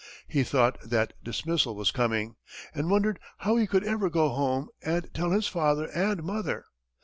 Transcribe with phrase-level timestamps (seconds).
[0.27, 2.35] He thought that dismissal was coming,
[2.73, 6.65] and wondered how he could ever go home and tell his father and mother!